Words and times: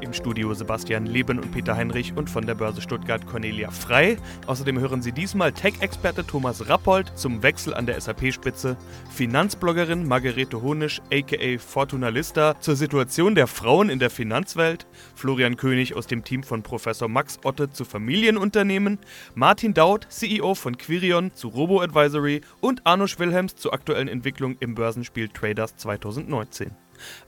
Im 0.00 0.14
Studio 0.14 0.54
Sebastian 0.54 1.04
Leben 1.04 1.38
und 1.38 1.52
Peter 1.52 1.76
Heinrich 1.76 2.16
und 2.16 2.30
von 2.30 2.46
der 2.46 2.54
Börse 2.54 2.80
Stuttgart 2.80 3.26
Cornelia 3.26 3.70
Frei. 3.70 4.16
Außerdem 4.46 4.78
hören 4.78 5.02
Sie 5.02 5.12
diesmal 5.12 5.52
Tech-Experte 5.52 6.26
Thomas 6.26 6.68
Rappold 6.68 7.12
zum 7.18 7.42
Wechsel 7.42 7.74
an 7.74 7.84
der 7.84 8.00
SAP-Spitze, 8.00 8.76
Finanzbloggerin 9.10 10.08
Margarete 10.08 10.62
Honisch 10.62 11.02
aka 11.12 11.58
Fortuna 11.58 12.08
Lista 12.08 12.58
zur 12.60 12.76
Situation 12.76 13.34
der 13.34 13.46
Frauen 13.46 13.90
in 13.90 13.98
der 13.98 14.10
Finanzwelt, 14.10 14.86
Florian 15.14 15.56
König 15.56 15.94
aus 15.94 16.06
dem 16.06 16.24
Team 16.24 16.42
von 16.42 16.62
Professor 16.62 17.08
Max 17.08 17.38
Otte 17.44 17.70
zu 17.70 17.84
Familienunternehmen, 17.84 18.98
Martin 19.34 19.74
Daud, 19.74 20.06
CEO 20.08 20.54
von 20.54 20.78
Quirion 20.78 21.34
zu 21.34 21.48
Robo 21.48 21.82
Advisory 21.82 22.40
und 22.60 22.86
Arno 22.86 23.04
Wilhelms 23.04 23.56
zur 23.56 23.74
aktuellen 23.74 24.08
Entwicklung 24.08 24.56
im 24.60 24.74
Börsenspiel 24.74 25.28
Traders 25.28 25.76
2019. 25.76 26.70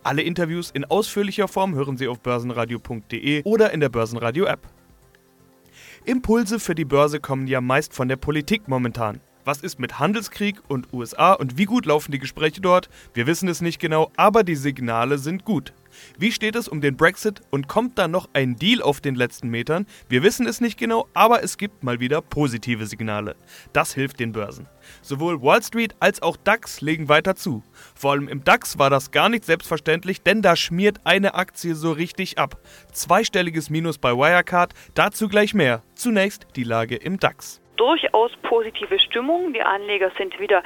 Alle 0.03 0.23
Interviews 0.23 0.71
in 0.71 0.85
ausführlicher 0.85 1.49
Form 1.49 1.75
hören 1.75 1.97
Sie 1.97 2.09
auf 2.09 2.21
börsenradio.de 2.21 3.43
oder 3.45 3.73
in 3.73 3.81
der 3.81 3.89
Börsenradio-App. 3.89 4.61
Impulse 6.05 6.59
für 6.59 6.75
die 6.75 6.85
Börse 6.85 7.21
kommen 7.21 7.47
ja 7.47 7.61
meist 7.61 7.95
von 7.95 8.09
der 8.09 8.17
Politik 8.17 8.69
momentan. 8.69 9.21
Was 9.45 9.61
ist 9.61 9.81
mit 9.81 9.99
Handelskrieg 9.99 10.61
und 10.69 10.93
USA 10.93 11.33
und 11.33 11.59
wie 11.59 11.65
gut 11.65 11.87
laufen 11.87 12.13
die 12.13 12.21
Gespräche 12.21 12.61
dort? 12.61 12.89
Wir 13.13 13.27
wissen 13.27 13.49
es 13.49 13.61
nicht 13.61 13.81
genau, 13.81 14.13
aber 14.17 14.45
die 14.45 14.55
Signale 14.55 15.19
sind 15.19 15.45
gut. 15.45 15.73
Wie 16.19 16.33
steht 16.33 16.57
es 16.57 16.69
um 16.69 16.81
den 16.81 16.97
Brexit 16.97 17.41
und 17.51 17.69
kommt 17.69 17.99
da 17.99 18.09
noch 18.09 18.29
ein 18.33 18.57
Deal 18.57 18.83
auf 18.83 19.01
den 19.01 19.15
letzten 19.15 19.49
Metern? 19.49 19.87
Wir 20.09 20.23
wissen 20.23 20.47
es 20.47 20.61
nicht 20.61 20.79
genau, 20.79 21.09
aber 21.13 21.43
es 21.43 21.59
gibt 21.59 21.83
mal 21.83 22.01
wieder 22.01 22.23
positive 22.23 22.87
Signale. 22.87 23.37
Das 23.73 23.95
hilft 23.95 24.21
den 24.21 24.33
Börsen. 24.33 24.69
Sowohl 25.03 25.43
Wall 25.43 25.63
Street 25.63 25.95
als 26.01 26.23
auch 26.23 26.37
DAX 26.37 26.81
legen 26.81 27.09
weiter 27.09 27.35
zu. 27.35 27.63
Vor 27.95 28.13
allem 28.13 28.29
im 28.29 28.45
DAX 28.45 28.79
war 28.79 28.91
das 28.91 29.11
gar 29.11 29.29
nicht 29.29 29.45
selbstverständlich, 29.45 30.23
denn 30.23 30.43
da 30.43 30.57
schmiert 30.57 31.01
eine 31.05 31.35
Aktie 31.35 31.75
so 31.75 31.93
richtig 31.93 32.39
ab. 32.39 32.61
Zweistelliges 32.93 33.71
Minus 33.71 33.99
bei 33.99 34.13
Wirecard, 34.13 34.75
dazu 34.95 35.29
gleich 35.29 35.55
mehr. 35.55 35.83
Zunächst 35.95 36.47
die 36.57 36.65
Lage 36.65 36.97
im 36.97 37.19
DAX. 37.19 37.62
Durchaus 37.83 38.31
positive 38.43 39.01
Stimmung. 39.01 39.53
Die 39.53 39.61
Anleger 39.61 40.13
sind 40.17 40.39
wieder 40.39 40.63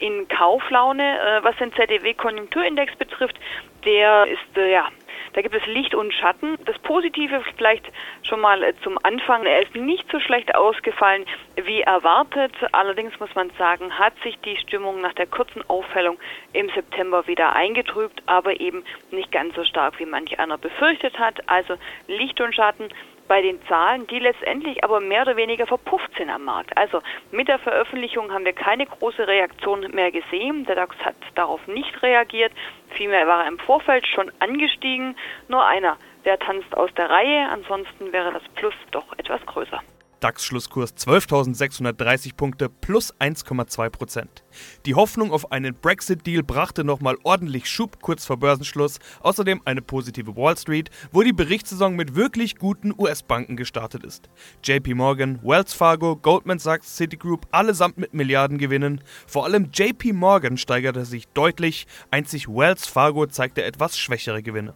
in 0.00 0.28
Kauflaune. 0.28 1.18
Äh, 1.18 1.42
was 1.42 1.56
den 1.56 1.72
ZDW-Konjunkturindex 1.72 2.94
betrifft, 2.96 3.40
der 3.86 4.26
ist, 4.26 4.58
äh, 4.58 4.72
ja, 4.72 4.88
da 5.32 5.40
gibt 5.40 5.54
es 5.54 5.64
Licht 5.64 5.94
und 5.94 6.12
Schatten. 6.12 6.58
Das 6.66 6.78
Positive 6.80 7.42
vielleicht 7.56 7.86
schon 8.22 8.40
mal 8.42 8.62
äh, 8.62 8.74
zum 8.82 8.98
Anfang. 9.02 9.46
Er 9.46 9.62
ist 9.62 9.74
nicht 9.76 10.12
so 10.12 10.20
schlecht 10.20 10.54
ausgefallen 10.54 11.24
wie 11.56 11.80
erwartet. 11.80 12.52
Allerdings 12.72 13.18
muss 13.18 13.34
man 13.34 13.48
sagen, 13.56 13.98
hat 13.98 14.12
sich 14.22 14.38
die 14.40 14.58
Stimmung 14.58 15.00
nach 15.00 15.14
der 15.14 15.26
kurzen 15.26 15.62
Aufhellung 15.70 16.18
im 16.52 16.68
September 16.74 17.26
wieder 17.26 17.56
eingetrübt, 17.56 18.22
aber 18.26 18.60
eben 18.60 18.84
nicht 19.10 19.32
ganz 19.32 19.54
so 19.54 19.64
stark, 19.64 19.98
wie 20.00 20.04
manch 20.04 20.38
einer 20.38 20.58
befürchtet 20.58 21.18
hat. 21.18 21.48
Also 21.48 21.76
Licht 22.08 22.38
und 22.42 22.54
Schatten 22.54 22.90
bei 23.28 23.42
den 23.42 23.62
Zahlen, 23.66 24.06
die 24.06 24.18
letztendlich 24.18 24.82
aber 24.82 25.00
mehr 25.00 25.22
oder 25.22 25.36
weniger 25.36 25.66
verpufft 25.66 26.10
sind 26.16 26.30
am 26.30 26.44
Markt. 26.44 26.76
Also 26.76 27.00
mit 27.30 27.48
der 27.48 27.58
Veröffentlichung 27.58 28.32
haben 28.32 28.44
wir 28.44 28.54
keine 28.54 28.86
große 28.86 29.28
Reaktion 29.28 29.82
mehr 29.92 30.10
gesehen. 30.10 30.64
Der 30.64 30.74
DAX 30.74 30.96
hat 31.04 31.14
darauf 31.34 31.66
nicht 31.68 32.02
reagiert. 32.02 32.52
Vielmehr 32.90 33.26
war 33.26 33.42
er 33.42 33.48
im 33.48 33.58
Vorfeld 33.58 34.06
schon 34.06 34.32
angestiegen. 34.40 35.16
Nur 35.48 35.64
einer, 35.64 35.98
der 36.24 36.38
tanzt 36.38 36.76
aus 36.76 36.92
der 36.94 37.10
Reihe. 37.10 37.48
Ansonsten 37.50 38.12
wäre 38.12 38.32
das 38.32 38.42
Plus 38.54 38.74
doch 38.90 39.12
etwas 39.18 39.44
größer. 39.46 39.80
DAX-Schlusskurs 40.20 40.94
12.630 40.96 42.34
Punkte 42.34 42.68
plus 42.68 43.14
1,2 43.14 43.90
Prozent. 43.90 44.44
Die 44.86 44.94
Hoffnung 44.94 45.32
auf 45.32 45.52
einen 45.52 45.74
Brexit-Deal 45.74 46.42
brachte 46.42 46.84
nochmal 46.84 47.16
ordentlich 47.22 47.68
Schub 47.68 48.00
kurz 48.02 48.24
vor 48.24 48.36
Börsenschluss. 48.38 48.98
Außerdem 49.20 49.62
eine 49.64 49.82
positive 49.82 50.36
Wall 50.36 50.56
Street, 50.56 50.90
wo 51.12 51.22
die 51.22 51.32
Berichtssaison 51.32 51.96
mit 51.96 52.14
wirklich 52.14 52.56
guten 52.56 52.92
US-Banken 52.96 53.56
gestartet 53.56 54.04
ist. 54.04 54.28
JP 54.64 54.94
Morgan, 54.94 55.40
Wells 55.42 55.72
Fargo, 55.72 56.16
Goldman 56.16 56.58
Sachs, 56.58 56.96
Citigroup 56.96 57.46
allesamt 57.50 57.98
mit 57.98 58.14
Milliardengewinnen. 58.14 59.02
Vor 59.26 59.44
allem 59.44 59.70
JP 59.72 60.12
Morgan 60.14 60.56
steigerte 60.56 61.04
sich 61.04 61.28
deutlich, 61.28 61.86
einzig 62.10 62.48
Wells 62.48 62.86
Fargo 62.86 63.26
zeigte 63.26 63.62
etwas 63.62 63.98
schwächere 63.98 64.42
Gewinne. 64.42 64.74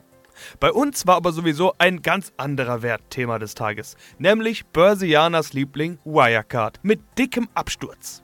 Bei 0.61 0.73
uns 0.73 1.07
war 1.07 1.17
aber 1.17 1.33
sowieso 1.33 1.73
ein 1.79 2.03
ganz 2.03 2.33
anderer 2.37 2.83
Wert 2.83 3.03
Thema 3.11 3.39
des 3.39 3.55
Tages, 3.55 3.97
nämlich 4.19 4.67
Börsianers 4.67 5.53
Liebling 5.53 5.99
Wirecard 6.05 6.81
mit 6.83 7.01
dickem 7.19 7.49
Absturz. 7.55 8.23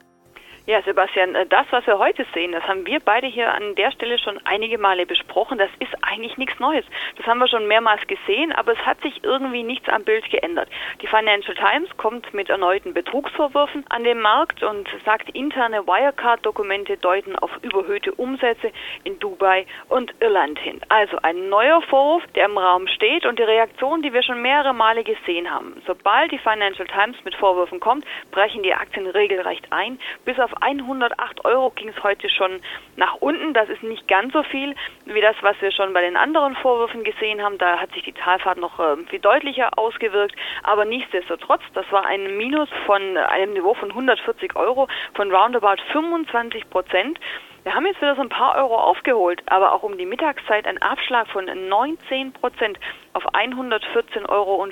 Ja, 0.69 0.83
Sebastian, 0.83 1.35
äh, 1.35 1.47
das, 1.47 1.65
was 1.71 1.87
wir 1.87 1.99
heute 1.99 2.27
sehen, 2.35 2.53
das 2.53 2.63
haben 2.65 2.87
wir 2.87 3.01
beide 3.01 3.27
hier 3.27 3.51
an 3.55 3.75
der 3.77 3.91
Stelle 3.91 4.19
schon 4.19 4.39
einige 4.45 4.77
Male 4.77 5.07
besprochen. 5.07 5.57
Das 5.57 5.71
ist 5.79 5.95
eigentlich 6.03 6.37
nichts 6.37 6.61
Neues. 6.61 6.85
Das 7.17 7.25
haben 7.27 7.39
wir 7.39 7.49
schon 7.49 7.67
mehrmals 7.67 8.07
gesehen, 8.07 8.53
aber 8.53 8.73
es 8.73 8.79
hat 8.85 9.01
sich 9.01 9.25
irgendwie 9.25 9.63
nichts 9.63 9.89
am 9.89 10.05
Bild 10.05 10.29
geändert. 10.31 10.69
Die 11.01 11.07
Financial 11.07 11.55
Times 11.55 11.89
kommt 11.97 12.35
mit 12.35 12.51
erneuten 12.51 12.93
Betrugsvorwürfen 12.93 13.87
an 13.89 14.05
den 14.05 14.21
Markt 14.21 14.63
und 14.63 14.91
sagt, 15.07 15.31
interne 15.31 15.87
Wirecard-Dokumente 15.87 16.99
deuten 16.99 17.35
auf 17.37 17.51
überhöhte 17.63 18.13
Umsätze 18.13 18.71
in 19.05 19.19
Dubai 19.21 19.65
und 19.89 20.13
Irland 20.21 20.59
hin. 20.59 20.83
Also 20.91 21.17
ein 21.23 21.49
neuer 21.49 21.81
Vorwurf, 21.81 22.25
der 22.35 22.45
im 22.45 22.59
Raum 22.59 22.89
steht 22.89 23.25
und 23.25 23.39
die 23.39 23.45
Reaktion, 23.45 24.03
die 24.03 24.13
wir 24.13 24.23
schon 24.23 24.43
mehrere 24.43 24.75
Male 24.75 25.03
gesehen 25.03 25.51
haben. 25.51 25.81
Sobald 25.87 26.31
die 26.31 26.39
Financial 26.39 26.87
Times 26.87 27.17
mit 27.25 27.35
Vorwürfen 27.37 27.81
kommt, 27.81 28.05
brechen 28.33 28.63
die 28.63 28.75
Aktien 28.75 29.07
regelrecht 29.07 29.67
ein, 29.71 29.99
bis 30.27 30.39
auf 30.39 30.58
108 30.61 31.45
Euro 31.45 31.71
ging 31.71 31.89
es 31.89 32.03
heute 32.03 32.29
schon 32.29 32.61
nach 32.97 33.15
unten. 33.17 33.55
Das 33.55 33.69
ist 33.69 33.83
nicht 33.83 34.07
ganz 34.09 34.33
so 34.33 34.43
viel 34.43 34.75
wie 35.05 35.21
das, 35.21 35.37
was 35.43 35.61
wir 35.61 35.73
schon 35.73 35.93
bei 35.93 36.01
den 36.01 36.17
anderen 36.17 36.57
Vorwürfen 36.57 37.05
gesehen 37.05 37.43
haben. 37.43 37.59
Da 37.59 37.79
hat 37.79 37.93
sich 37.93 38.03
die 38.03 38.13
Talfahrt 38.13 38.59
noch 38.59 38.79
äh, 38.79 38.97
viel 39.09 39.21
deutlicher 39.21 39.79
ausgewirkt. 39.79 40.35
Aber 40.63 40.85
nichtsdestotrotz, 40.85 41.63
das 41.75 41.91
war 41.91 42.07
ein 42.07 42.37
Minus 42.37 42.69
von 42.87 43.17
einem 43.17 43.53
Niveau 43.53 43.75
von 43.75 43.91
140 43.91 44.57
Euro 44.57 44.89
von 45.15 45.35
roundabout 45.35 45.83
25 45.93 46.69
Prozent. 46.71 47.19
Wir 47.69 47.75
haben 47.75 47.85
jetzt 47.85 48.01
wieder 48.01 48.17
so 48.17 48.23
ein 48.23 48.31
paar 48.31 48.57
Euro 48.57 48.79
aufgeholt, 48.79 49.43
aber 49.45 49.75
auch 49.75 49.83
um 49.83 49.99
die 49.99 50.07
Mittagszeit 50.07 50.67
ein 50.67 50.81
Abschlag 50.81 51.29
von 51.29 51.45
19 51.69 52.33
Prozent 52.33 52.81
auf 53.13 53.27
114,55 53.35 54.29
Euro. 54.31 54.67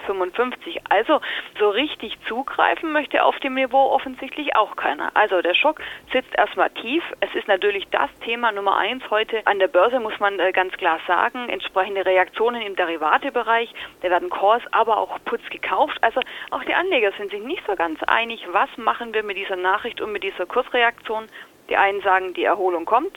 Also 0.89 1.21
so 1.59 1.69
richtig 1.69 2.17
zugreifen 2.27 2.93
möchte 2.93 3.23
auf 3.23 3.39
dem 3.41 3.53
Niveau 3.53 3.91
offensichtlich 3.91 4.57
auch 4.57 4.77
keiner. 4.77 5.11
Also 5.13 5.43
der 5.43 5.53
Schock 5.53 5.83
sitzt 6.11 6.35
erstmal 6.39 6.71
tief. 6.71 7.05
Es 7.21 7.35
ist 7.35 7.49
natürlich 7.49 7.87
das 7.91 8.09
Thema 8.25 8.51
Nummer 8.51 8.79
eins 8.79 9.03
heute 9.11 9.47
an 9.47 9.59
der 9.59 9.69
Börse, 9.69 10.01
muss 10.01 10.19
man 10.19 10.41
äh, 10.41 10.53
ganz 10.53 10.73
klar 10.79 10.99
sagen. 11.07 11.51
Entsprechende 11.51 12.07
Reaktionen 12.07 12.63
im 12.63 12.77
Derivatebereich. 12.77 13.75
Da 14.01 14.09
werden 14.09 14.31
Calls, 14.31 14.65
aber 14.73 14.97
auch 14.97 15.19
Puts 15.27 15.45
gekauft. 15.51 15.99
Also 16.01 16.23
auch 16.51 16.65
die 16.65 16.73
Anleger 16.73 17.13
sind 17.19 17.31
sich 17.31 17.43
nicht 17.43 17.63
so 17.67 17.77
ganz 17.77 18.03
einig, 18.05 18.47
was 18.53 18.71
machen 18.79 19.13
wir 19.13 19.23
mit 19.23 19.37
dieser 19.37 19.57
Nachricht 19.57 20.01
und 20.01 20.13
mit 20.13 20.23
dieser 20.23 20.47
Kursreaktion. 20.47 21.27
Die 21.69 21.77
einen 21.77 22.01
sagen, 22.03 22.35
die 22.35 22.45
Erholung 22.45 22.85
kommt. 22.85 23.17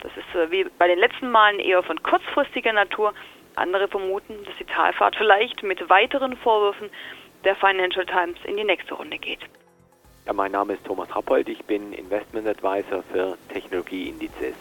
Das 0.00 0.12
ist 0.16 0.34
äh, 0.34 0.50
wie 0.50 0.66
bei 0.78 0.88
den 0.88 0.98
letzten 0.98 1.30
Malen 1.30 1.60
eher 1.60 1.82
von 1.82 2.02
kurzfristiger 2.02 2.72
Natur. 2.72 3.14
Andere 3.54 3.88
vermuten, 3.88 4.44
dass 4.44 4.56
die 4.58 4.64
Talfahrt 4.64 5.16
vielleicht 5.16 5.62
mit 5.62 5.88
weiteren 5.88 6.36
Vorwürfen 6.36 6.90
der 7.44 7.54
Financial 7.56 8.06
Times 8.06 8.38
in 8.44 8.56
die 8.56 8.64
nächste 8.64 8.94
Runde 8.94 9.18
geht. 9.18 9.40
Ja, 10.26 10.32
mein 10.32 10.52
Name 10.52 10.74
ist 10.74 10.84
Thomas 10.84 11.14
Rappold, 11.14 11.48
ich 11.48 11.64
bin 11.64 11.92
Investment 11.92 12.46
Advisor 12.46 13.02
für 13.12 13.36
Technologieindizes. 13.52 14.54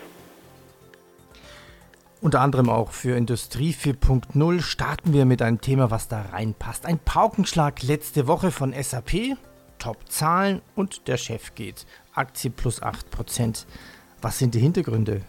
Unter 2.19 2.41
anderem 2.41 2.69
auch 2.69 2.91
für 2.91 3.15
Industrie 3.15 3.71
4.0 3.71 4.61
starten 4.61 5.13
wir 5.13 5.25
mit 5.25 5.41
einem 5.41 5.61
Thema, 5.61 5.89
was 5.89 6.07
da 6.07 6.21
reinpasst. 6.31 6.85
Ein 6.85 6.99
Paukenschlag 6.99 7.81
letzte 7.81 8.27
Woche 8.27 8.51
von 8.51 8.73
SAP, 8.73 9.37
Top-Zahlen 9.81 10.61
und 10.75 11.07
der 11.07 11.17
Chef 11.17 11.55
geht. 11.55 11.85
Aktie 12.13 12.51
plus 12.51 12.81
8%. 12.81 13.65
Was 14.21 14.37
sind 14.37 14.53
die 14.53 14.59
Hintergründe? 14.59 15.21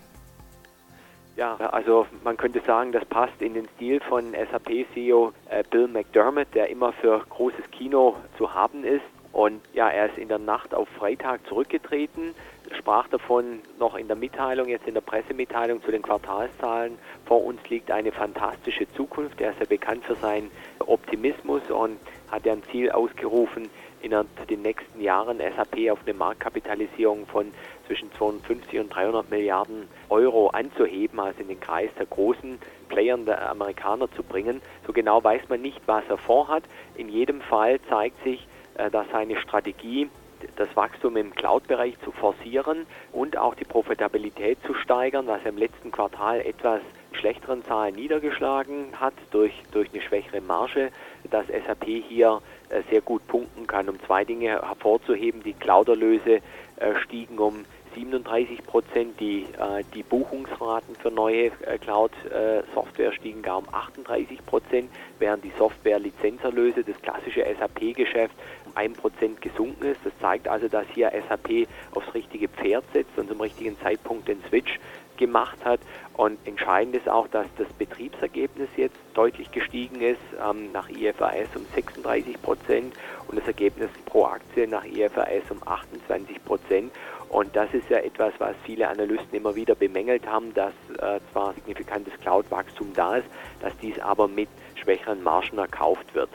Ja, 1.37 1.57
also 1.57 2.07
man 2.23 2.37
könnte 2.37 2.61
sagen, 2.61 2.93
das 2.93 3.05
passt 3.07 3.41
in 3.41 3.55
den 3.55 3.67
Stil 3.77 4.01
von 4.01 4.33
SAP-CEO 4.33 5.33
äh, 5.49 5.65
Bill 5.71 5.89
McDermott, 5.89 6.49
der 6.53 6.69
immer 6.69 6.93
für 6.93 7.25
großes 7.31 7.71
Kino 7.71 8.17
zu 8.37 8.53
haben 8.53 8.85
ist. 8.85 9.03
Und 9.33 9.63
ja, 9.73 9.89
er 9.89 10.11
ist 10.11 10.19
in 10.19 10.29
der 10.29 10.39
Nacht 10.39 10.75
auf 10.75 10.87
Freitag 10.99 11.41
zurückgetreten, 11.49 12.35
sprach 12.79 13.09
davon 13.09 13.61
noch 13.79 13.95
in 13.95 14.07
der 14.07 14.17
Mitteilung, 14.17 14.69
jetzt 14.69 14.87
in 14.87 14.93
der 14.93 15.01
Pressemitteilung 15.01 15.83
zu 15.83 15.91
den 15.91 16.03
Quartalszahlen. 16.03 16.99
Vor 17.25 17.43
uns 17.43 17.67
liegt 17.71 17.91
eine 17.91 18.13
fantastische 18.13 18.87
Zukunft. 18.93 19.41
Er 19.41 19.53
ist 19.53 19.61
ja 19.61 19.67
bekannt 19.67 20.05
für 20.05 20.17
seinen 20.17 20.51
Optimismus 20.81 21.63
und 21.71 21.99
hat 22.31 22.45
ja 22.45 22.53
ein 22.53 22.63
Ziel 22.71 22.91
ausgerufen, 22.91 23.71
in 24.03 24.15
den 24.49 24.63
nächsten 24.63 25.01
Jahren 25.01 25.39
SAP 25.39 25.91
auf 25.91 26.01
eine 26.05 26.15
Marktkapitalisierung 26.15 27.27
von 27.27 27.53
zwischen 27.87 28.13
250 28.13 28.81
und 28.81 28.89
300 28.89 29.31
Milliarden 29.31 29.89
Euro 30.09 30.49
anzuheben, 30.49 31.21
also 31.21 31.41
in 31.41 31.49
den 31.49 31.61
Kreis 31.61 31.91
der 31.99 32.07
großen 32.07 32.59
Playern 32.89 33.25
der 33.25 33.51
Amerikaner 33.51 34.11
zu 34.13 34.23
bringen. 34.23 34.61
So 34.87 34.93
genau 34.93 35.23
weiß 35.23 35.49
man 35.49 35.63
nicht, 35.63 35.81
was 35.87 36.05
er 36.09 36.19
vorhat. 36.19 36.65
In 36.97 37.09
jedem 37.09 37.41
Fall 37.41 37.81
zeigt 37.89 38.23
sich, 38.25 38.47
äh, 38.75 38.91
dass 38.91 39.07
seine 39.11 39.39
Strategie 39.39 40.09
das 40.57 40.75
Wachstum 40.75 41.17
im 41.17 41.35
Cloud-Bereich 41.35 41.95
zu 42.05 42.11
forcieren 42.11 42.87
und 43.13 43.37
auch 43.37 43.55
die 43.55 43.65
Profitabilität 43.65 44.59
zu 44.67 44.75
steigern, 44.75 45.27
was 45.27 45.41
im 45.45 45.57
letzten 45.57 45.93
Quartal 45.93 46.41
etwas 46.41 46.81
schlechteren 47.15 47.65
Zahlen 47.65 47.95
niedergeschlagen 47.95 49.01
hat 49.01 49.15
durch, 49.31 49.53
durch 49.73 49.89
eine 49.93 50.03
schwächere 50.03 50.41
Marge, 50.41 50.91
dass 51.31 51.47
SAP 51.47 51.85
hier 51.85 52.41
äh, 52.69 52.83
sehr 52.91 53.01
gut 53.01 53.27
punkten 53.29 53.67
kann. 53.67 53.89
Um 53.89 54.01
zwei 54.07 54.25
Dinge 54.25 54.61
hervorzuheben, 54.63 55.43
die 55.43 55.53
Cloud-Erlöse 55.53 56.41
äh, 56.77 56.95
stiegen 57.05 57.39
um 57.39 57.65
37 57.95 58.65
Prozent, 58.65 59.21
die, 59.21 59.43
äh, 59.43 59.85
die 59.95 60.03
Buchungsraten 60.03 60.97
für 60.97 61.11
neue 61.11 61.51
Cloud-Software 61.51 63.13
stiegen 63.13 63.43
gar 63.43 63.59
um 63.59 63.69
38 63.71 64.45
Prozent, 64.47 64.91
während 65.19 65.45
die 65.45 65.53
Software-Lizenzerlöse, 65.59 66.85
das 66.85 67.01
klassische 67.03 67.45
SAP-Geschäft, 67.45 68.35
um 68.65 68.75
1 68.75 68.97
Prozent 68.97 69.43
gesunken 69.43 69.85
ist. 69.85 70.01
Das 70.05 70.13
zeigt 70.21 70.49
also, 70.49 70.69
dass 70.69 70.87
hier 70.95 71.13
SAP 71.29 71.69
aufs 71.95 72.15
richtige 72.15 72.49
Pferd 72.49 72.85
setzt 72.95 73.19
und 73.19 73.29
zum 73.29 73.41
richtigen 73.43 73.79
Zeitpunkt 73.81 74.29
den 74.29 74.43
Switch 74.49 74.79
gemacht 75.23 75.65
hat. 75.65 75.81
Und 76.15 76.39
entscheidend 76.47 76.95
ist 76.97 77.09
auch, 77.09 77.27
dass 77.29 77.47
das 77.57 77.67
Betriebsergebnis 77.79 78.69
jetzt 78.77 78.97
deutlich 79.15 79.51
gestiegen 79.51 80.03
ist, 80.03 80.21
ähm, 80.39 80.71
nach 80.73 80.89
IFRS 80.91 81.49
um 81.55 81.65
36 81.75 82.43
Prozent 82.43 82.95
und 83.29 83.39
das 83.39 83.47
Ergebnis 83.47 83.89
pro 84.05 84.27
Aktie 84.27 84.69
nach 84.69 84.85
IFRS 84.85 85.51
um 85.51 85.67
28 85.67 86.45
Prozent. 86.45 86.93
Und 87.31 87.57
das 87.57 87.73
ist 87.73 87.89
ja 87.89 87.99
etwas, 87.99 88.35
was 88.39 88.55
viele 88.65 88.89
Analysten 88.89 89.35
immer 89.35 89.55
wieder 89.55 89.75
bemängelt 89.75 90.27
haben, 90.27 90.53
dass 90.53 90.75
äh, 90.99 91.19
zwar 91.33 91.55
signifikantes 91.55 92.13
Cloud-Wachstum 92.21 92.93
da 92.95 93.17
ist, 93.17 93.29
dass 93.61 93.73
dies 93.79 93.99
aber 94.01 94.29
mit 94.29 94.51
schwächeren 94.75 95.23
Margen 95.23 95.57
erkauft 95.57 96.15
wird. 96.15 96.29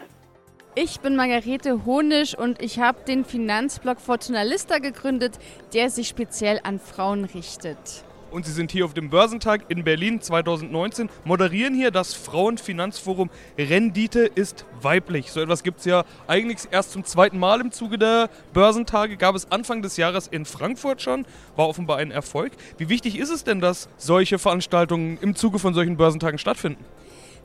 Ich 0.73 0.99
bin 0.99 1.15
Margarete 1.15 1.85
Honisch 1.85 2.35
und 2.35 2.61
ich 2.61 2.79
habe 2.79 2.99
den 3.07 3.25
Finanzblog 3.25 3.99
Fortuna 3.99 4.43
Lista 4.43 4.79
gegründet, 4.79 5.37
der 5.73 5.89
sich 5.89 6.07
speziell 6.07 6.59
an 6.63 6.79
Frauen 6.79 7.25
richtet 7.25 8.06
und 8.31 8.45
Sie 8.45 8.51
sind 8.51 8.71
hier 8.71 8.85
auf 8.85 8.93
dem 8.93 9.09
Börsentag 9.09 9.61
in 9.69 9.83
Berlin 9.83 10.21
2019, 10.21 11.09
moderieren 11.25 11.73
hier 11.73 11.91
das 11.91 12.13
Frauenfinanzforum 12.13 13.29
Rendite 13.57 14.21
ist 14.21 14.65
weiblich. 14.81 15.31
So 15.31 15.41
etwas 15.41 15.63
gibt 15.63 15.79
es 15.79 15.85
ja 15.85 16.03
eigentlich 16.27 16.67
erst 16.71 16.91
zum 16.91 17.03
zweiten 17.03 17.39
Mal 17.39 17.61
im 17.61 17.71
Zuge 17.71 17.97
der 17.97 18.29
Börsentage. 18.53 19.17
Gab 19.17 19.35
es 19.35 19.51
Anfang 19.51 19.81
des 19.81 19.97
Jahres 19.97 20.27
in 20.27 20.45
Frankfurt 20.45 21.01
schon, 21.01 21.25
war 21.55 21.67
offenbar 21.67 21.97
ein 21.97 22.11
Erfolg. 22.11 22.53
Wie 22.77 22.89
wichtig 22.89 23.17
ist 23.17 23.29
es 23.29 23.43
denn, 23.43 23.59
dass 23.59 23.89
solche 23.97 24.39
Veranstaltungen 24.39 25.17
im 25.21 25.35
Zuge 25.35 25.59
von 25.59 25.73
solchen 25.73 25.97
Börsentagen 25.97 26.39
stattfinden? 26.39 26.83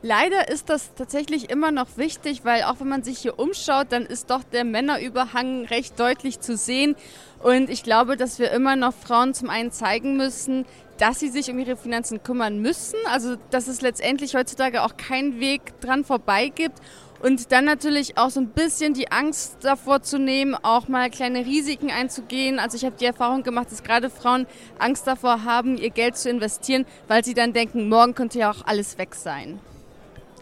Leider 0.05 0.49
ist 0.49 0.69
das 0.69 0.93
tatsächlich 0.95 1.49
immer 1.49 1.71
noch 1.71 1.95
wichtig, 1.95 2.43
weil 2.43 2.63
auch 2.63 2.81
wenn 2.81 2.89
man 2.89 3.03
sich 3.03 3.19
hier 3.19 3.39
umschaut, 3.39 3.87
dann 3.91 4.05
ist 4.05 4.29
doch 4.29 4.43
der 4.43 4.65
Männerüberhang 4.65 5.63
recht 5.63 5.97
deutlich 5.97 6.41
zu 6.41 6.57
sehen. 6.57 6.97
Und 7.41 7.69
ich 7.69 7.83
glaube, 7.83 8.17
dass 8.17 8.37
wir 8.37 8.51
immer 8.51 8.75
noch 8.75 8.93
Frauen 8.93 9.33
zum 9.33 9.49
einen 9.49 9.71
zeigen 9.71 10.17
müssen, 10.17 10.65
dass 10.97 11.21
sie 11.21 11.29
sich 11.29 11.49
um 11.49 11.57
ihre 11.57 11.77
Finanzen 11.77 12.21
kümmern 12.21 12.59
müssen. 12.59 12.97
Also, 13.05 13.37
dass 13.49 13.69
es 13.69 13.79
letztendlich 13.79 14.35
heutzutage 14.35 14.83
auch 14.83 14.97
keinen 14.97 15.39
Weg 15.39 15.79
dran 15.79 16.03
vorbei 16.03 16.49
gibt. 16.49 16.81
Und 17.21 17.53
dann 17.53 17.63
natürlich 17.63 18.17
auch 18.17 18.29
so 18.29 18.41
ein 18.41 18.49
bisschen 18.49 18.93
die 18.93 19.09
Angst 19.09 19.59
davor 19.61 20.01
zu 20.01 20.19
nehmen, 20.19 20.53
auch 20.53 20.89
mal 20.89 21.09
kleine 21.11 21.45
Risiken 21.45 21.91
einzugehen. 21.91 22.59
Also 22.59 22.75
ich 22.75 22.83
habe 22.83 22.97
die 22.99 23.05
Erfahrung 23.05 23.43
gemacht, 23.43 23.71
dass 23.71 23.83
gerade 23.83 24.09
Frauen 24.09 24.47
Angst 24.79 25.07
davor 25.07 25.45
haben, 25.45 25.77
ihr 25.77 25.91
Geld 25.91 26.17
zu 26.17 26.29
investieren, 26.29 26.85
weil 27.07 27.23
sie 27.23 27.33
dann 27.33 27.53
denken, 27.53 27.87
morgen 27.87 28.15
könnte 28.15 28.39
ja 28.39 28.51
auch 28.51 28.65
alles 28.65 28.97
weg 28.97 29.15
sein. 29.15 29.61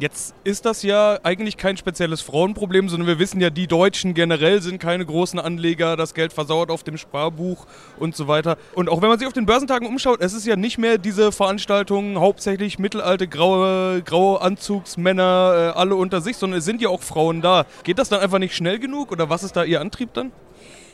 Jetzt 0.01 0.33
ist 0.43 0.65
das 0.65 0.81
ja 0.81 1.19
eigentlich 1.21 1.57
kein 1.57 1.77
spezielles 1.77 2.21
Frauenproblem, 2.21 2.89
sondern 2.89 3.07
wir 3.07 3.19
wissen 3.19 3.39
ja, 3.39 3.51
die 3.51 3.67
Deutschen 3.67 4.15
generell 4.15 4.59
sind 4.59 4.79
keine 4.79 5.05
großen 5.05 5.37
Anleger, 5.37 5.95
das 5.95 6.15
Geld 6.15 6.33
versauert 6.33 6.71
auf 6.71 6.81
dem 6.81 6.97
Sparbuch 6.97 7.67
und 7.99 8.15
so 8.15 8.27
weiter. 8.27 8.57
Und 8.73 8.89
auch 8.89 9.03
wenn 9.03 9.09
man 9.09 9.19
sich 9.19 9.27
auf 9.27 9.33
den 9.33 9.45
Börsentagen 9.45 9.87
umschaut, 9.87 10.19
es 10.21 10.33
ist 10.33 10.47
ja 10.47 10.55
nicht 10.55 10.79
mehr 10.79 10.97
diese 10.97 11.31
Veranstaltungen 11.31 12.19
hauptsächlich 12.19 12.79
mittelalte 12.79 13.27
graue, 13.27 14.01
graue 14.01 14.41
Anzugsmänner, 14.41 15.73
äh, 15.75 15.77
alle 15.77 15.93
unter 15.93 16.19
sich, 16.19 16.35
sondern 16.35 16.57
es 16.57 16.65
sind 16.65 16.81
ja 16.81 16.89
auch 16.89 17.03
Frauen 17.03 17.41
da. 17.41 17.67
Geht 17.83 17.99
das 17.99 18.09
dann 18.09 18.21
einfach 18.21 18.39
nicht 18.39 18.55
schnell 18.55 18.79
genug 18.79 19.11
oder 19.11 19.29
was 19.29 19.43
ist 19.43 19.55
da 19.55 19.63
Ihr 19.63 19.81
Antrieb 19.81 20.15
dann? 20.15 20.31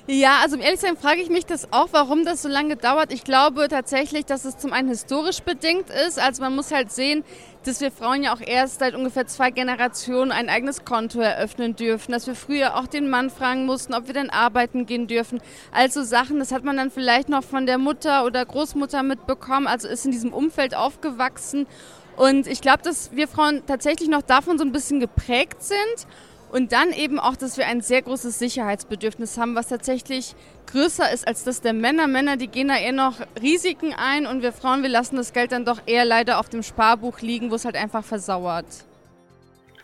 Ja, 0.09 0.39
also 0.41 0.55
um 0.55 0.61
ehrlich 0.61 0.79
zu 0.79 0.85
sein, 0.85 0.95
frage 0.95 1.19
ich 1.19 1.29
mich 1.29 1.45
das 1.45 1.73
auch, 1.73 1.89
warum 1.91 2.23
das 2.23 2.41
so 2.41 2.47
lange 2.47 2.77
dauert. 2.77 3.11
Ich 3.11 3.25
glaube 3.25 3.67
tatsächlich, 3.67 4.25
dass 4.25 4.45
es 4.45 4.57
zum 4.57 4.71
einen 4.71 4.87
historisch 4.87 5.41
bedingt 5.41 5.89
ist. 5.89 6.17
Also 6.17 6.41
man 6.41 6.55
muss 6.55 6.71
halt 6.71 6.93
sehen, 6.93 7.25
dass 7.65 7.81
wir 7.81 7.91
Frauen 7.91 8.23
ja 8.23 8.33
auch 8.33 8.39
erst 8.39 8.79
seit 8.79 8.95
ungefähr 8.95 9.27
zwei 9.27 9.51
Generationen 9.51 10.31
ein 10.31 10.47
eigenes 10.47 10.85
Konto 10.85 11.19
eröffnen 11.19 11.75
dürfen, 11.75 12.13
dass 12.13 12.25
wir 12.25 12.35
früher 12.35 12.77
auch 12.77 12.87
den 12.87 13.09
Mann 13.09 13.29
fragen 13.29 13.65
mussten, 13.65 13.93
ob 13.93 14.07
wir 14.07 14.13
denn 14.13 14.29
arbeiten 14.29 14.85
gehen 14.85 15.07
dürfen. 15.07 15.41
Also 15.73 16.03
Sachen, 16.03 16.39
das 16.39 16.53
hat 16.53 16.63
man 16.63 16.77
dann 16.77 16.89
vielleicht 16.89 17.27
noch 17.27 17.43
von 17.43 17.65
der 17.65 17.77
Mutter 17.77 18.23
oder 18.23 18.45
Großmutter 18.45 19.03
mitbekommen, 19.03 19.67
also 19.67 19.89
ist 19.89 20.05
in 20.05 20.11
diesem 20.11 20.31
Umfeld 20.31 20.73
aufgewachsen. 20.73 21.67
Und 22.15 22.47
ich 22.47 22.61
glaube, 22.61 22.81
dass 22.81 23.11
wir 23.11 23.27
Frauen 23.27 23.63
tatsächlich 23.67 24.07
noch 24.07 24.21
davon 24.21 24.57
so 24.57 24.63
ein 24.63 24.71
bisschen 24.71 25.01
geprägt 25.01 25.61
sind. 25.61 26.07
Und 26.49 26.71
dann 26.71 26.91
eben 26.91 27.19
auch, 27.19 27.35
dass 27.35 27.57
wir 27.57 27.67
ein 27.67 27.81
sehr 27.81 28.01
großes 28.01 28.39
Sicherheitsbedürfnis 28.39 29.37
haben, 29.37 29.55
was 29.55 29.67
tatsächlich 29.67 30.33
größer 30.71 31.11
ist 31.11 31.27
als 31.27 31.43
das 31.43 31.61
der 31.61 31.73
Männer. 31.73 32.07
Männer, 32.07 32.37
die 32.37 32.47
gehen 32.47 32.69
da 32.69 32.77
eher 32.77 32.93
noch 32.93 33.15
Risiken 33.41 33.93
ein 33.93 34.25
und 34.25 34.41
wir 34.41 34.53
Frauen, 34.53 34.81
wir 34.81 34.89
lassen 34.89 35.17
das 35.17 35.33
Geld 35.33 35.51
dann 35.51 35.65
doch 35.65 35.81
eher 35.85 36.05
leider 36.05 36.39
auf 36.39 36.49
dem 36.49 36.63
Sparbuch 36.63 37.19
liegen, 37.19 37.51
wo 37.51 37.55
es 37.55 37.65
halt 37.65 37.75
einfach 37.75 38.03
versauert. 38.03 38.65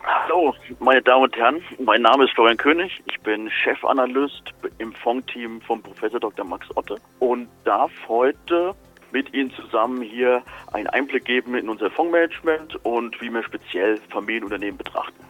Hallo, 0.06 0.54
meine 0.80 1.00
Damen 1.00 1.24
und 1.24 1.36
Herren. 1.36 1.62
Mein 1.78 2.02
Name 2.02 2.24
ist 2.24 2.34
Florian 2.34 2.58
König. 2.58 3.02
Ich 3.06 3.18
bin 3.20 3.50
Chefanalyst 3.50 4.42
im 4.78 4.92
Fondteam 4.92 5.62
von 5.62 5.82
Professor 5.82 6.20
Dr. 6.20 6.44
Max 6.44 6.66
Otte 6.76 6.96
und 7.20 7.48
darf 7.64 7.90
heute 8.06 8.74
mit 9.12 9.32
Ihnen 9.32 9.50
zusammen 9.52 10.02
hier 10.02 10.42
einen 10.72 10.88
Einblick 10.88 11.24
geben 11.24 11.54
in 11.54 11.68
unser 11.68 11.90
Fondsmanagement 11.90 12.84
und 12.84 13.18
wie 13.22 13.30
wir 13.30 13.42
speziell 13.44 13.98
Familienunternehmen 14.10 14.76
betrachten. 14.76 15.23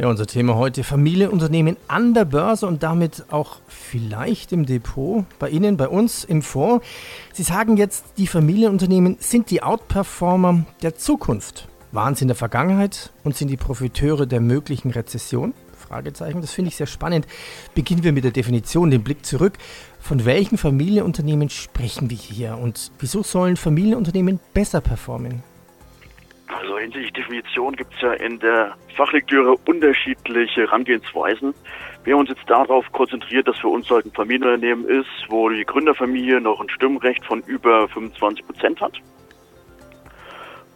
Ja, 0.00 0.06
unser 0.06 0.26
Thema 0.26 0.54
heute 0.54 0.84
Familienunternehmen 0.84 1.76
an 1.88 2.14
der 2.14 2.24
Börse 2.24 2.68
und 2.68 2.84
damit 2.84 3.24
auch 3.30 3.56
vielleicht 3.66 4.52
im 4.52 4.64
Depot, 4.64 5.24
bei 5.40 5.50
Ihnen, 5.50 5.76
bei 5.76 5.88
uns 5.88 6.22
im 6.22 6.40
Fonds. 6.40 6.86
Sie 7.32 7.42
sagen 7.42 7.76
jetzt, 7.76 8.04
die 8.16 8.28
Familienunternehmen 8.28 9.16
sind 9.18 9.50
die 9.50 9.64
Outperformer 9.64 10.64
der 10.82 10.94
Zukunft. 10.94 11.66
Waren 11.90 12.14
sie 12.14 12.22
in 12.22 12.28
der 12.28 12.36
Vergangenheit 12.36 13.10
und 13.24 13.36
sind 13.36 13.48
die 13.48 13.56
Profiteure 13.56 14.26
der 14.26 14.40
möglichen 14.40 14.92
Rezession? 14.92 15.52
Fragezeichen, 15.76 16.42
das 16.42 16.52
finde 16.52 16.68
ich 16.68 16.76
sehr 16.76 16.86
spannend. 16.86 17.26
Beginnen 17.74 18.04
wir 18.04 18.12
mit 18.12 18.22
der 18.22 18.30
Definition, 18.30 18.92
den 18.92 19.02
Blick 19.02 19.26
zurück. 19.26 19.54
Von 19.98 20.24
welchen 20.24 20.58
Familienunternehmen 20.58 21.50
sprechen 21.50 22.08
wir 22.08 22.16
hier 22.16 22.56
und 22.56 22.92
wieso 23.00 23.24
sollen 23.24 23.56
Familienunternehmen 23.56 24.38
besser 24.54 24.80
performen? 24.80 25.42
Also 26.68 26.80
hinsichtlich 26.80 27.14
Definition 27.14 27.74
gibt 27.76 27.94
es 27.94 28.02
ja 28.02 28.12
in 28.12 28.38
der 28.40 28.76
Fachlektüre 28.94 29.56
unterschiedliche 29.66 30.60
Herangehensweisen. 30.60 31.54
Wir 32.04 32.12
haben 32.12 32.20
uns 32.20 32.28
jetzt 32.28 32.44
darauf 32.46 32.84
konzentriert, 32.92 33.48
dass 33.48 33.58
für 33.58 33.68
uns 33.68 33.88
halt 33.88 34.04
ein 34.04 34.12
Familienunternehmen 34.12 34.86
ist, 34.86 35.08
wo 35.30 35.48
die 35.48 35.64
Gründerfamilie 35.64 36.42
noch 36.42 36.60
ein 36.60 36.68
Stimmrecht 36.68 37.24
von 37.24 37.40
über 37.46 37.88
25 37.88 38.46
Prozent 38.46 38.80
hat 38.82 38.92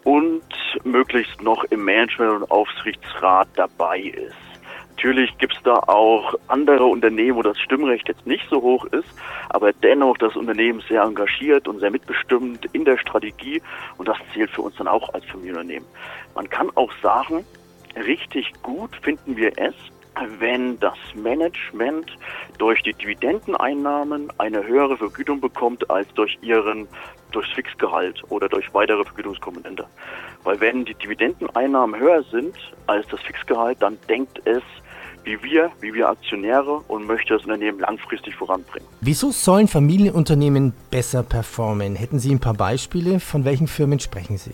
und 0.04 0.42
möglichst 0.84 1.42
noch 1.42 1.62
im 1.64 1.84
Management- 1.84 2.40
und 2.40 2.50
Aufsichtsrat 2.50 3.48
dabei 3.56 3.98
ist. 3.98 4.51
Natürlich 4.96 5.36
gibt 5.38 5.56
es 5.56 5.62
da 5.64 5.74
auch 5.74 6.34
andere 6.48 6.84
Unternehmen, 6.84 7.36
wo 7.36 7.42
das 7.42 7.58
Stimmrecht 7.58 8.08
jetzt 8.08 8.26
nicht 8.26 8.44
so 8.48 8.62
hoch 8.62 8.84
ist, 8.86 9.08
aber 9.48 9.72
dennoch 9.72 10.16
das 10.18 10.36
Unternehmen 10.36 10.82
sehr 10.88 11.02
engagiert 11.02 11.66
und 11.66 11.80
sehr 11.80 11.90
mitbestimmt 11.90 12.66
in 12.72 12.84
der 12.84 12.98
Strategie 12.98 13.60
und 13.98 14.06
das 14.06 14.18
zählt 14.32 14.50
für 14.50 14.62
uns 14.62 14.76
dann 14.76 14.86
auch 14.86 15.12
als 15.14 15.24
Familienunternehmen. 15.24 15.88
Man 16.34 16.48
kann 16.48 16.70
auch 16.76 16.92
sagen, 17.02 17.44
richtig 17.96 18.52
gut 18.62 18.90
finden 19.02 19.36
wir 19.36 19.52
es, 19.56 19.74
wenn 20.38 20.78
das 20.78 20.98
Management 21.14 22.16
durch 22.58 22.82
die 22.82 22.92
Dividendeneinnahmen 22.92 24.30
eine 24.38 24.64
höhere 24.64 24.96
Vergütung 24.96 25.40
bekommt 25.40 25.90
als 25.90 26.06
durch 26.14 26.38
ihren 26.42 26.86
durchs 27.32 27.50
Fixgehalt 27.52 28.22
oder 28.28 28.48
durch 28.48 28.72
weitere 28.74 29.04
Vergütungskomponente. 29.04 29.86
Weil 30.44 30.60
wenn 30.60 30.84
die 30.84 30.94
Dividendeneinnahmen 30.94 31.98
höher 31.98 32.22
sind 32.24 32.54
als 32.86 33.06
das 33.08 33.20
Fixgehalt, 33.22 33.80
dann 33.80 33.98
denkt 34.08 34.46
es 34.46 34.62
wie 35.24 35.42
wir, 35.42 35.70
wie 35.80 35.94
wir 35.94 36.08
Aktionäre 36.08 36.82
und 36.88 37.06
möchte 37.06 37.34
das 37.34 37.44
Unternehmen 37.44 37.78
langfristig 37.78 38.34
voranbringen. 38.34 38.86
Wieso 39.00 39.30
sollen 39.30 39.68
Familienunternehmen 39.68 40.72
besser 40.90 41.22
performen? 41.22 41.94
Hätten 41.94 42.18
Sie 42.18 42.32
ein 42.32 42.40
paar 42.40 42.54
Beispiele? 42.54 43.20
Von 43.20 43.44
welchen 43.44 43.68
Firmen 43.68 44.00
sprechen 44.00 44.36
Sie? 44.36 44.52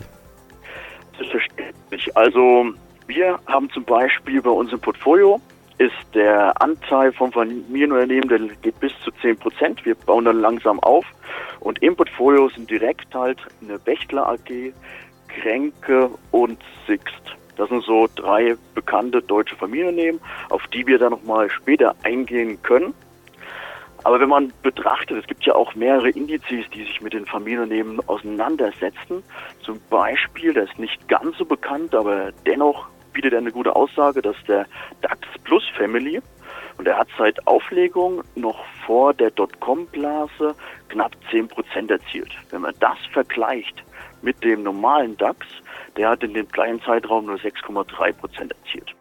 Selbstverständlich. 1.17 2.15
Also 2.15 2.65
wir 3.07 3.39
haben 3.47 3.69
zum 3.71 3.83
Beispiel 3.83 4.41
bei 4.41 4.51
uns 4.51 4.71
im 4.71 4.79
Portfolio 4.79 5.41
ist 5.79 5.93
der 6.13 6.61
Anteil 6.61 7.13
vom 7.13 7.31
Familienunternehmen, 7.31 8.27
der 8.27 8.39
geht 8.61 8.79
bis 8.81 8.91
zu 9.03 9.11
10 9.21 9.37
Prozent. 9.37 9.85
Wir 9.85 9.95
bauen 9.95 10.25
dann 10.25 10.41
langsam 10.41 10.79
auf. 10.81 11.05
Und 11.61 11.81
im 11.81 11.95
Portfolio 11.95 12.49
sind 12.49 12.69
direkt 12.69 13.15
halt 13.15 13.39
eine 13.61 13.79
Wächtler 13.85 14.27
AG, 14.27 14.73
Kränke 15.29 16.09
und 16.31 16.59
Sixt. 16.85 17.38
Das 17.59 17.67
sind 17.67 17.83
so 17.83 18.07
drei 18.15 18.55
bekannte 18.73 19.21
deutsche 19.21 19.53
Familienunternehmen, 19.57 20.21
auf 20.47 20.65
die 20.67 20.87
wir 20.87 20.97
dann 20.97 21.11
nochmal 21.11 21.49
später 21.49 21.93
eingehen 22.03 22.61
können. 22.63 22.93
Aber 24.05 24.21
wenn 24.21 24.29
man 24.29 24.53
betrachtet, 24.63 25.17
es 25.17 25.27
gibt 25.27 25.45
ja 25.45 25.55
auch 25.55 25.75
mehrere 25.75 26.09
Indizes, 26.09 26.69
die 26.73 26.85
sich 26.85 27.01
mit 27.01 27.11
den 27.11 27.25
Familienunternehmen 27.25 27.99
auseinandersetzen. 28.07 29.23
Zum 29.61 29.77
Beispiel, 29.89 30.53
das 30.53 30.69
ist 30.69 30.79
nicht 30.79 31.05
ganz 31.09 31.37
so 31.37 31.43
bekannt, 31.43 31.93
aber 31.93 32.31
dennoch 32.45 32.87
bietet 33.11 33.33
er 33.33 33.39
eine 33.39 33.51
gute 33.51 33.75
Aussage, 33.75 34.21
dass 34.21 34.37
der 34.47 34.65
DAX 35.01 35.19
Plus 35.43 35.63
Family 35.75 36.21
und 36.77 36.87
er 36.87 36.97
hat 36.97 37.09
seit 37.17 37.45
Auflegung 37.45 38.23
noch 38.35 38.63
vor 38.85 39.13
der 39.13 39.31
Dotcom-Blase 39.31 40.55
knapp 40.87 41.11
10% 41.29 41.91
erzielt. 41.91 42.31
Wenn 42.51 42.61
man 42.61 42.73
das 42.79 42.97
vergleicht 43.11 43.83
mit 44.21 44.41
dem 44.45 44.63
normalen 44.63 45.17
DAX, 45.17 45.45
der 45.97 46.09
hat 46.09 46.23
in 46.23 46.33
dem 46.33 46.47
kleinen 46.49 46.81
Zeitraum 46.81 47.25
nur 47.25 47.37
6,3% 47.37 48.15
erzielt. 48.39 48.95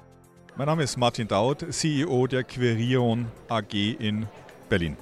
Mein 0.57 0.67
Name 0.67 0.83
ist 0.83 0.97
Martin 0.97 1.29
Daud, 1.29 1.65
CEO 1.73 2.27
der 2.27 2.43
Querion 2.43 3.27
AG 3.49 3.73
in 3.73 4.27
Berlin. 4.69 4.97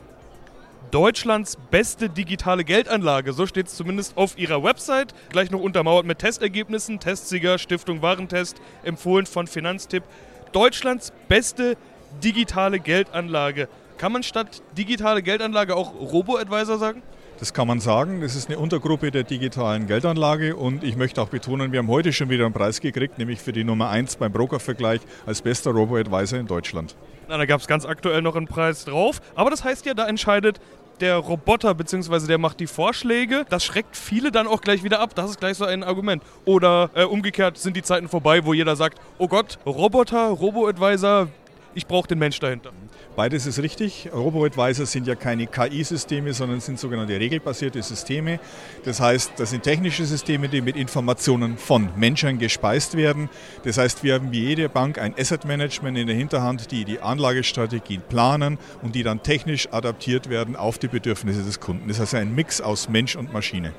Deutschlands 0.91 1.57
beste 1.71 2.09
digitale 2.09 2.63
Geldanlage. 2.63 3.33
So 3.33 3.47
steht 3.47 3.67
es 3.67 3.75
zumindest 3.75 4.17
auf 4.17 4.39
ihrer 4.39 4.63
Website. 4.63 5.15
Gleich 5.31 5.51
noch 5.51 5.61
untermauert 5.61 6.07
mit 6.07 6.21
Testergebnissen. 6.21 7.01
Testsieger, 7.01 7.59
Stiftung 7.59 8.03
Warentest, 8.03 8.61
empfohlen 8.85 9.27
von 9.27 9.47
Finanztipp. 9.47 10.05
Deutschlands 10.53 11.13
beste 11.29 11.77
digitale 12.23 12.79
Geldanlage. 12.79 13.69
Kann 13.99 14.13
man 14.13 14.23
statt 14.23 14.63
digitale 14.77 15.23
Geldanlage 15.23 15.75
auch 15.75 15.95
Robo-Advisor 15.95 16.79
sagen? 16.79 17.03
Das 17.39 17.53
kann 17.53 17.69
man 17.69 17.81
sagen. 17.81 18.23
Das 18.23 18.35
ist 18.35 18.49
eine 18.49 18.59
Untergruppe 18.59 19.11
der 19.11 19.23
digitalen 19.23 19.87
Geldanlage 19.87 20.57
und 20.57 20.83
ich 20.83 20.97
möchte 20.97 21.21
auch 21.21 21.29
betonen, 21.29 21.71
wir 21.71 21.81
haben 21.81 21.89
heute 21.89 22.15
schon 22.15 22.31
wieder 22.31 22.47
einen 22.47 22.55
Preis 22.55 22.81
gekriegt, 22.81 23.19
nämlich 23.19 23.41
für 23.41 23.53
die 23.53 23.63
Nummer 23.63 23.91
1 23.91 24.17
beim 24.17 24.33
Brokervergleich 24.33 25.03
als 25.27 25.43
bester 25.43 25.73
Robo-Advisor 25.73 26.39
in 26.39 26.47
Deutschland. 26.47 26.97
Na, 27.29 27.37
da 27.37 27.45
gab 27.45 27.61
es 27.61 27.67
ganz 27.67 27.85
aktuell 27.85 28.23
noch 28.23 28.37
einen 28.37 28.47
Preis 28.47 28.87
drauf. 28.87 29.21
Aber 29.35 29.51
das 29.51 29.65
heißt 29.65 29.85
ja, 29.85 29.93
da 29.93 30.07
entscheidet 30.07 30.61
der 31.01 31.17
Roboter, 31.17 31.75
beziehungsweise 31.75 32.27
der 32.27 32.39
macht 32.39 32.59
die 32.59 32.67
Vorschläge. 32.67 33.45
Das 33.51 33.65
schreckt 33.65 33.99
viele 33.99 34.33
dann 34.33 34.47
auch 34.47 34.63
gleich 34.63 34.83
wieder 34.83 35.01
ab. 35.01 35.15
Das 35.15 35.29
ist 35.29 35.39
gleich 35.39 35.59
so 35.59 35.67
ein 35.67 35.85
Argument. 35.85 36.23
Oder 36.47 36.89
äh, 36.95 37.05
umgekehrt 37.05 37.59
sind 37.59 37.77
die 37.77 37.83
Zeiten 37.83 38.09
vorbei, 38.09 38.47
wo 38.47 38.55
jeder 38.55 38.77
sagt, 38.77 38.99
oh 39.19 39.29
Gott, 39.29 39.59
Roboter, 39.67 40.29
Robo-Advisor, 40.29 41.29
ich 41.75 41.87
brauche 41.87 42.09
den 42.09 42.19
Mensch 42.19 42.41
dahinter. 42.41 42.73
Beides 43.17 43.47
ist 43.47 43.63
richtig. 43.63 44.11
Robo-Advisor 44.13 44.85
sind 44.85 45.07
ja 45.07 45.15
keine 45.15 45.47
KI-Systeme, 45.47 46.35
sondern 46.35 46.61
sind 46.61 46.79
sogenannte 46.79 47.19
regelbasierte 47.19 47.83
Systeme. 47.83 48.39
Das 48.85 49.01
heißt, 49.01 49.33
das 49.39 49.51
sind 49.51 49.63
technische 49.63 50.05
Systeme, 50.05 50.51
die 50.51 50.61
mit 50.61 50.77
Informationen 50.77 51.57
von 51.57 51.89
Menschen 51.97 52.39
gespeist 52.39 52.95
werden. 52.95 53.31
Das 53.65 53.79
heißt, 53.79 54.05
wir 54.05 54.15
haben 54.15 54.33
wie 54.33 54.41
jede 54.41 54.69
Bank 54.69 54.99
ein 54.99 55.15
Asset 55.19 55.47
Management 55.47 55.97
in 55.97 56.09
der 56.09 56.17
Hinterhand, 56.17 56.71
die 56.71 56.85
die 56.85 57.01
Anlagestrategien 57.01 58.03
planen 58.07 58.59
und 58.83 58.95
die 58.95 59.03
dann 59.03 59.23
technisch 59.23 59.73
adaptiert 59.73 60.29
werden 60.29 60.55
auf 60.55 60.79
die 60.79 60.89
Bedürfnisse 60.89 61.43
des 61.43 61.59
Kunden. 61.59 61.89
Das 61.89 61.99
heißt 61.99 62.17
ein 62.17 62.35
Mix 62.35 62.61
aus 62.61 62.91
Mensch 62.91 63.17
und 63.17 63.33
Maschine. 63.33 63.73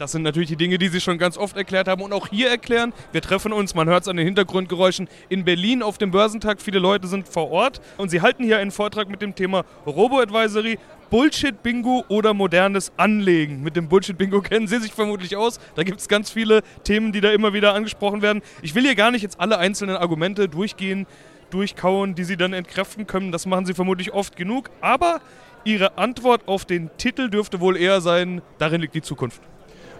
Das 0.00 0.12
sind 0.12 0.22
natürlich 0.22 0.48
die 0.48 0.56
Dinge, 0.56 0.78
die 0.78 0.88
Sie 0.88 0.98
schon 0.98 1.18
ganz 1.18 1.36
oft 1.36 1.58
erklärt 1.58 1.86
haben 1.86 2.00
und 2.00 2.14
auch 2.14 2.28
hier 2.28 2.48
erklären. 2.48 2.94
Wir 3.12 3.20
treffen 3.20 3.52
uns, 3.52 3.74
man 3.74 3.86
hört 3.86 4.04
es 4.04 4.08
an 4.08 4.16
den 4.16 4.24
Hintergrundgeräuschen, 4.24 5.10
in 5.28 5.44
Berlin 5.44 5.82
auf 5.82 5.98
dem 5.98 6.10
Börsentag. 6.10 6.62
Viele 6.62 6.78
Leute 6.78 7.06
sind 7.06 7.28
vor 7.28 7.50
Ort 7.50 7.82
und 7.98 8.08
Sie 8.08 8.22
halten 8.22 8.42
hier 8.42 8.56
einen 8.56 8.70
Vortrag 8.70 9.10
mit 9.10 9.20
dem 9.20 9.34
Thema 9.34 9.66
Robo-Advisory. 9.84 10.78
Bullshit-Bingo 11.10 12.04
oder 12.08 12.32
modernes 12.32 12.92
Anlegen. 12.96 13.62
Mit 13.62 13.76
dem 13.76 13.88
Bullshit-Bingo 13.88 14.40
kennen 14.40 14.68
Sie 14.68 14.78
sich 14.78 14.92
vermutlich 14.92 15.36
aus. 15.36 15.60
Da 15.74 15.82
gibt 15.82 16.00
es 16.00 16.08
ganz 16.08 16.30
viele 16.30 16.62
Themen, 16.82 17.12
die 17.12 17.20
da 17.20 17.30
immer 17.30 17.52
wieder 17.52 17.74
angesprochen 17.74 18.22
werden. 18.22 18.40
Ich 18.62 18.74
will 18.74 18.84
hier 18.84 18.94
gar 18.94 19.10
nicht 19.10 19.20
jetzt 19.20 19.38
alle 19.38 19.58
einzelnen 19.58 19.96
Argumente 19.96 20.48
durchgehen, 20.48 21.06
durchkauen, 21.50 22.14
die 22.14 22.24
Sie 22.24 22.38
dann 22.38 22.54
entkräften 22.54 23.06
können. 23.06 23.32
Das 23.32 23.44
machen 23.44 23.66
Sie 23.66 23.74
vermutlich 23.74 24.14
oft 24.14 24.34
genug. 24.34 24.70
Aber 24.80 25.20
Ihre 25.64 25.98
Antwort 25.98 26.48
auf 26.48 26.64
den 26.64 26.88
Titel 26.96 27.28
dürfte 27.28 27.60
wohl 27.60 27.76
eher 27.76 28.00
sein, 28.00 28.40
darin 28.56 28.80
liegt 28.80 28.94
die 28.94 29.02
Zukunft. 29.02 29.42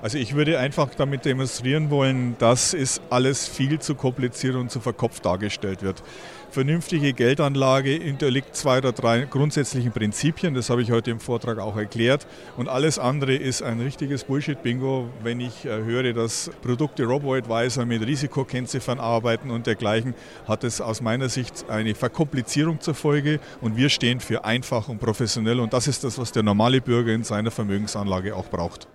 Also 0.02 0.16
ich 0.16 0.35
würde 0.35 0.59
einfach 0.59 0.88
damit 0.95 1.26
demonstrieren 1.26 1.90
wollen, 1.90 2.35
dass 2.38 2.73
es 2.73 3.02
alles 3.11 3.47
viel 3.47 3.78
zu 3.80 3.95
kompliziert 3.95 4.54
und 4.54 4.71
zu 4.71 4.80
verkopft 4.80 5.26
dargestellt 5.26 5.83
wird. 5.83 6.02
Vernünftige 6.50 7.12
Geldanlage 7.12 8.00
unterliegt 8.00 8.57
zwei 8.57 8.78
oder 8.78 8.92
drei 8.92 9.21
grundsätzlichen 9.21 9.92
Prinzipien, 9.92 10.54
das 10.54 10.69
habe 10.69 10.83
ich 10.83 10.90
heute 10.90 11.12
im 11.12 11.21
Vortrag 11.21 11.59
auch 11.59 11.76
erklärt. 11.76 12.26
Und 12.57 12.69
alles 12.69 12.99
andere 12.99 13.37
ist 13.37 13.62
ein 13.62 13.78
richtiges 13.78 14.25
Bullshit-Bingo, 14.25 15.11
wenn 15.23 15.38
ich 15.38 15.64
äh, 15.64 15.69
höre, 15.69 16.12
dass 16.12 16.50
Produkte 16.62 17.04
Robo-Advisor 17.04 17.85
mit 17.85 18.04
Risikokennziffern 18.04 18.99
arbeiten 18.99 19.50
und 19.50 19.66
dergleichen, 19.66 20.14
hat 20.49 20.64
es 20.64 20.80
aus 20.80 21.00
meiner 21.00 21.28
Sicht 21.28 21.66
eine 21.69 21.95
Verkomplizierung 21.95 22.80
zur 22.80 22.95
Folge 22.95 23.38
und 23.61 23.76
wir 23.76 23.90
stehen 23.90 24.19
für 24.19 24.45
einfach 24.45 24.88
und 24.88 24.99
professionell 24.99 25.61
und 25.61 25.73
das 25.73 25.87
ist 25.87 26.02
das, 26.02 26.19
was 26.19 26.33
der 26.33 26.42
normale 26.42 26.80
Bürger 26.80 27.12
in 27.12 27.23
seiner 27.23 27.52
Vermögensanlage 27.52 28.35
auch 28.35 28.49
braucht. 28.49 28.88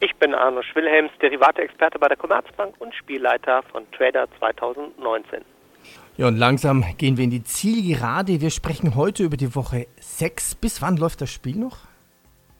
Ich 0.00 0.14
bin 0.16 0.34
Arno 0.34 0.62
Schwilhelms, 0.62 1.12
Derivate-Experte 1.20 1.98
bei 1.98 2.08
der 2.08 2.16
Commerzbank 2.16 2.74
und 2.78 2.94
Spielleiter 2.94 3.62
von 3.70 3.90
Trader 3.92 4.26
2019. 4.38 5.44
Ja, 6.16 6.28
und 6.28 6.36
langsam 6.36 6.84
gehen 6.98 7.16
wir 7.16 7.24
in 7.24 7.30
die 7.30 7.42
Zielgerade. 7.42 8.40
Wir 8.40 8.50
sprechen 8.50 8.94
heute 8.94 9.24
über 9.24 9.36
die 9.36 9.54
Woche 9.54 9.86
6. 9.96 10.56
Bis 10.56 10.82
wann 10.82 10.96
läuft 10.96 11.20
das 11.20 11.30
Spiel 11.30 11.56
noch? 11.56 11.78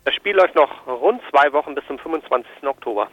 Das 0.04 0.14
Spiel 0.14 0.34
läuft 0.34 0.54
noch 0.54 0.86
rund 0.86 1.20
zwei 1.30 1.52
Wochen 1.52 1.74
bis 1.74 1.86
zum 1.86 1.98
25. 1.98 2.46
Oktober. 2.64 3.08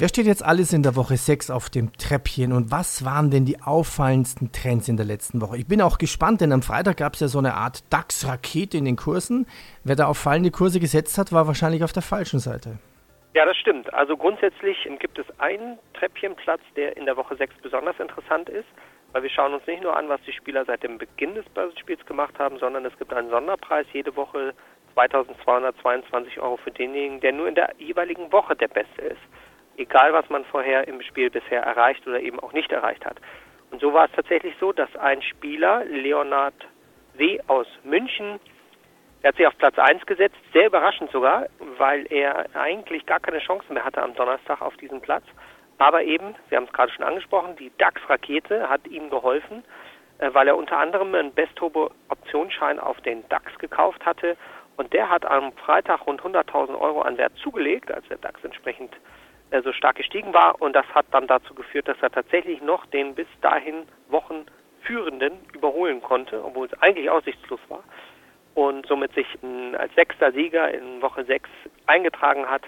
Wer 0.00 0.06
steht 0.08 0.26
jetzt 0.26 0.44
alles 0.44 0.72
in 0.72 0.84
der 0.84 0.94
Woche 0.94 1.16
6 1.16 1.50
auf 1.50 1.70
dem 1.70 1.92
Treppchen 1.92 2.52
und 2.52 2.70
was 2.70 3.04
waren 3.04 3.32
denn 3.32 3.44
die 3.44 3.60
auffallendsten 3.60 4.52
Trends 4.52 4.88
in 4.88 4.96
der 4.96 5.04
letzten 5.04 5.40
Woche? 5.42 5.56
Ich 5.56 5.66
bin 5.66 5.82
auch 5.82 5.98
gespannt, 5.98 6.40
denn 6.40 6.52
am 6.52 6.62
Freitag 6.62 6.98
gab 6.98 7.14
es 7.14 7.20
ja 7.20 7.26
so 7.26 7.40
eine 7.40 7.54
Art 7.54 7.82
DAX-Rakete 7.92 8.78
in 8.78 8.84
den 8.84 8.94
Kursen. 8.94 9.48
Wer 9.82 9.96
da 9.96 10.06
auf 10.06 10.16
fallende 10.16 10.52
Kurse 10.52 10.78
gesetzt 10.78 11.18
hat, 11.18 11.32
war 11.32 11.48
wahrscheinlich 11.48 11.82
auf 11.82 11.92
der 11.92 12.04
falschen 12.04 12.38
Seite. 12.38 12.78
Ja, 13.34 13.44
das 13.44 13.56
stimmt. 13.56 13.92
Also 13.92 14.16
grundsätzlich 14.16 14.88
gibt 15.00 15.18
es 15.18 15.26
einen 15.40 15.80
Treppchenplatz, 15.94 16.60
der 16.76 16.96
in 16.96 17.04
der 17.04 17.16
Woche 17.16 17.34
6 17.34 17.56
besonders 17.60 17.98
interessant 17.98 18.48
ist, 18.48 18.68
weil 19.10 19.24
wir 19.24 19.30
schauen 19.30 19.52
uns 19.52 19.66
nicht 19.66 19.82
nur 19.82 19.96
an, 19.96 20.08
was 20.08 20.20
die 20.24 20.32
Spieler 20.32 20.64
seit 20.64 20.84
dem 20.84 20.98
Beginn 20.98 21.34
des 21.34 21.48
Börsenspiels 21.48 22.06
gemacht 22.06 22.38
haben, 22.38 22.56
sondern 22.60 22.84
es 22.84 22.96
gibt 22.98 23.12
einen 23.12 23.30
Sonderpreis 23.30 23.86
jede 23.92 24.14
Woche 24.14 24.54
2222 24.94 26.38
Euro 26.38 26.56
für 26.56 26.70
denjenigen, 26.70 27.18
der 27.18 27.32
nur 27.32 27.48
in 27.48 27.56
der 27.56 27.74
jeweiligen 27.78 28.30
Woche 28.30 28.54
der 28.54 28.68
Beste 28.68 29.02
ist 29.02 29.18
egal 29.78 30.12
was 30.12 30.28
man 30.28 30.44
vorher 30.44 30.86
im 30.88 31.00
Spiel 31.02 31.30
bisher 31.30 31.62
erreicht 31.62 32.06
oder 32.06 32.20
eben 32.20 32.40
auch 32.40 32.52
nicht 32.52 32.70
erreicht 32.70 33.04
hat. 33.06 33.16
Und 33.70 33.80
so 33.80 33.92
war 33.92 34.06
es 34.06 34.12
tatsächlich 34.12 34.54
so, 34.60 34.72
dass 34.72 34.94
ein 34.96 35.22
Spieler, 35.22 35.84
Leonard 35.84 36.54
W. 37.14 37.40
aus 37.46 37.66
München, 37.84 38.40
der 39.22 39.28
hat 39.28 39.36
sich 39.36 39.46
auf 39.46 39.58
Platz 39.58 39.78
1 39.78 40.06
gesetzt, 40.06 40.36
sehr 40.52 40.66
überraschend 40.66 41.10
sogar, 41.10 41.46
weil 41.76 42.06
er 42.10 42.46
eigentlich 42.54 43.04
gar 43.06 43.20
keine 43.20 43.40
Chance 43.40 43.72
mehr 43.72 43.84
hatte 43.84 44.02
am 44.02 44.14
Donnerstag 44.14 44.62
auf 44.62 44.76
diesen 44.76 45.00
Platz. 45.00 45.24
Aber 45.78 46.02
eben, 46.02 46.34
wir 46.48 46.56
haben 46.56 46.64
es 46.64 46.72
gerade 46.72 46.92
schon 46.92 47.04
angesprochen, 47.04 47.56
die 47.56 47.72
DAX-Rakete 47.78 48.68
hat 48.68 48.86
ihm 48.86 49.10
geholfen, 49.10 49.64
äh, 50.18 50.30
weil 50.32 50.48
er 50.48 50.56
unter 50.56 50.78
anderem 50.78 51.14
einen 51.14 51.32
Best-Turbo-Optionsschein 51.32 52.80
auf 52.80 53.00
den 53.02 53.28
DAX 53.28 53.56
gekauft 53.58 54.04
hatte. 54.04 54.36
Und 54.76 54.92
der 54.92 55.08
hat 55.08 55.24
am 55.24 55.52
Freitag 55.52 56.06
rund 56.06 56.20
100.000 56.22 56.78
Euro 56.80 57.02
an 57.02 57.18
Wert 57.18 57.32
zugelegt, 57.42 57.92
als 57.92 58.06
der 58.08 58.18
DAX 58.18 58.42
entsprechend 58.44 58.96
so 59.62 59.72
stark 59.72 59.96
gestiegen 59.96 60.32
war 60.34 60.60
und 60.60 60.74
das 60.74 60.86
hat 60.94 61.06
dann 61.10 61.26
dazu 61.26 61.54
geführt, 61.54 61.88
dass 61.88 61.96
er 62.00 62.10
tatsächlich 62.10 62.60
noch 62.62 62.86
den 62.86 63.14
bis 63.14 63.26
dahin 63.40 63.84
Wochen 64.08 64.46
führenden 64.82 65.32
überholen 65.52 66.02
konnte, 66.02 66.44
obwohl 66.44 66.66
es 66.66 66.82
eigentlich 66.82 67.10
aussichtslos 67.10 67.60
war 67.68 67.82
und 68.54 68.86
somit 68.86 69.12
sich 69.14 69.26
als 69.76 69.94
sechster 69.94 70.32
Sieger 70.32 70.72
in 70.72 71.00
Woche 71.00 71.24
6 71.24 71.48
eingetragen 71.86 72.46
hat, 72.46 72.62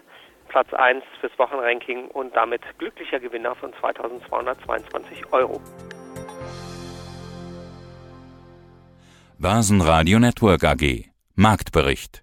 Platz 0.49 0.73
1 0.73 1.05
fürs 1.21 1.37
Wochenranking 1.39 2.09
und 2.09 2.35
damit 2.35 2.63
glücklicher 2.79 3.21
Gewinner 3.21 3.55
von 3.55 3.73
2222 3.81 5.33
Euro. 5.33 5.61
Börsenradio 9.39 10.19
Network 10.19 10.65
AG 10.65 11.11
Marktbericht 11.35 12.23